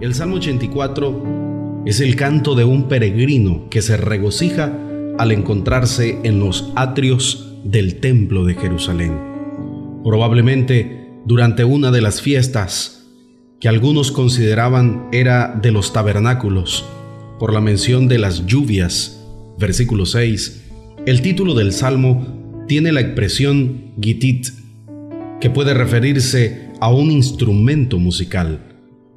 [0.00, 4.72] El Salmo 84 es el canto de un peregrino que se regocija
[5.18, 9.18] al encontrarse en los atrios del Templo de Jerusalén.
[10.04, 13.08] Probablemente durante una de las fiestas
[13.58, 16.84] que algunos consideraban era de los tabernáculos,
[17.40, 19.20] por la mención de las lluvias,
[19.58, 20.64] versículo 6,
[21.06, 24.46] el título del Salmo tiene la expresión gitit,
[25.40, 28.67] que puede referirse a un instrumento musical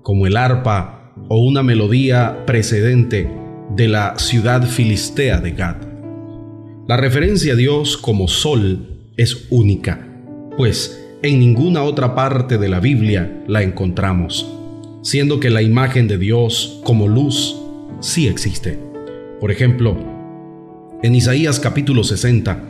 [0.03, 3.29] como el arpa o una melodía precedente
[3.75, 5.77] de la ciudad filistea de Gad.
[6.87, 10.07] La referencia a Dios como sol es única,
[10.57, 14.51] pues en ninguna otra parte de la Biblia la encontramos,
[15.03, 17.61] siendo que la imagen de Dios como luz
[17.99, 18.79] sí existe.
[19.39, 19.95] Por ejemplo,
[21.03, 22.63] en Isaías capítulo 60,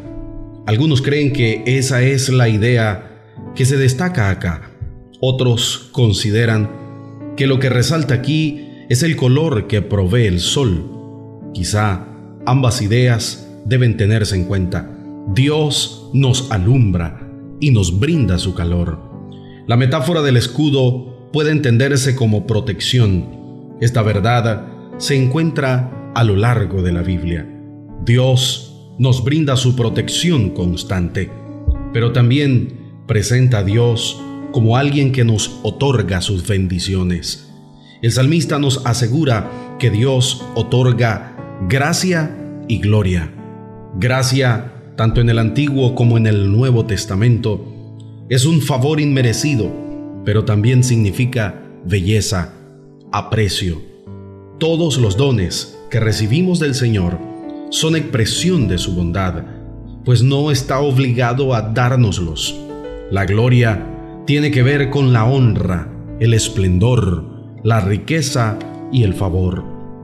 [0.68, 3.24] algunos creen que esa es la idea
[3.56, 4.72] que se destaca acá.
[5.20, 6.81] Otros consideran
[7.42, 10.86] que lo que resalta aquí es el color que provee el sol.
[11.56, 12.06] Quizá
[12.46, 14.96] ambas ideas deben tenerse en cuenta.
[15.34, 17.28] Dios nos alumbra
[17.60, 19.00] y nos brinda su calor.
[19.66, 23.26] La metáfora del escudo puede entenderse como protección.
[23.82, 24.68] Esta verdad
[25.00, 27.50] se encuentra a lo largo de la Biblia.
[28.06, 31.32] Dios nos brinda su protección constante,
[31.92, 34.22] pero también presenta a Dios
[34.52, 37.50] como alguien que nos otorga sus bendiciones.
[38.02, 41.36] El salmista nos asegura que Dios otorga
[41.68, 42.36] gracia
[42.68, 43.32] y gloria.
[43.98, 47.66] Gracia, tanto en el Antiguo como en el Nuevo Testamento,
[48.30, 49.72] es un favor inmerecido,
[50.26, 52.54] pero también significa belleza,
[53.12, 53.82] aprecio.
[54.60, 57.20] Todos los dones que recibimos del Señor
[57.70, 59.44] son expresión de su bondad,
[60.06, 62.56] pues no está obligado a dárnoslos.
[63.12, 63.91] La gloria
[64.26, 67.26] tiene que ver con la honra, el esplendor,
[67.64, 68.58] la riqueza
[68.92, 69.64] y el favor.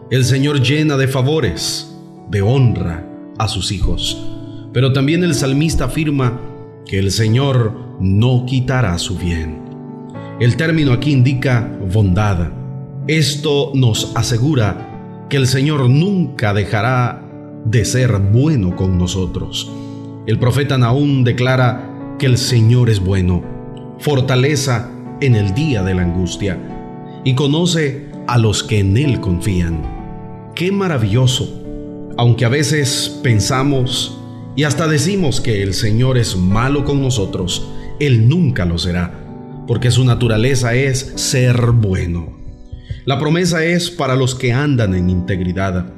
[0.09, 1.95] El Señor llena de favores,
[2.29, 4.25] de honra a sus hijos.
[4.73, 6.39] Pero también el salmista afirma
[6.85, 9.61] que el Señor no quitará su bien.
[10.39, 12.51] El término aquí indica bondad.
[13.07, 17.23] Esto nos asegura que el Señor nunca dejará
[17.65, 19.71] de ser bueno con nosotros.
[20.25, 23.56] El profeta Nahum declara que el Señor es bueno
[23.99, 24.91] fortaleza
[25.21, 26.59] en el día de la angustia,
[27.23, 29.81] y conoce a los que en Él confían.
[30.55, 31.63] Qué maravilloso,
[32.17, 34.19] aunque a veces pensamos
[34.55, 37.67] y hasta decimos que el Señor es malo con nosotros,
[37.99, 39.13] Él nunca lo será,
[39.67, 42.35] porque su naturaleza es ser bueno.
[43.05, 45.93] La promesa es para los que andan en integridad,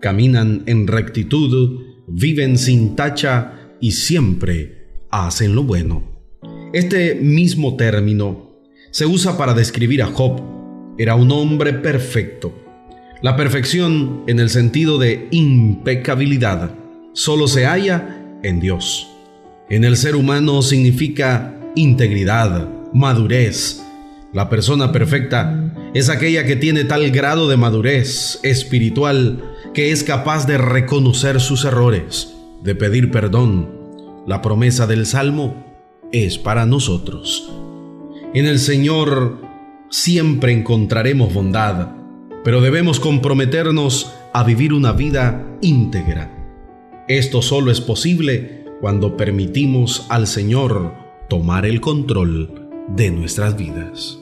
[0.00, 6.09] caminan en rectitud, viven sin tacha y siempre hacen lo bueno.
[6.72, 8.52] Este mismo término
[8.92, 10.40] se usa para describir a Job.
[10.98, 12.54] Era un hombre perfecto.
[13.22, 16.70] La perfección en el sentido de impecabilidad
[17.12, 19.08] solo se halla en Dios.
[19.68, 23.82] En el ser humano significa integridad, madurez.
[24.32, 29.42] La persona perfecta es aquella que tiene tal grado de madurez espiritual
[29.74, 32.32] que es capaz de reconocer sus errores,
[32.62, 33.68] de pedir perdón.
[34.28, 35.69] La promesa del Salmo
[36.12, 37.50] es para nosotros.
[38.34, 39.38] En el Señor
[39.90, 41.88] siempre encontraremos bondad,
[42.44, 46.36] pero debemos comprometernos a vivir una vida íntegra.
[47.08, 50.94] Esto solo es posible cuando permitimos al Señor
[51.28, 54.19] tomar el control de nuestras vidas.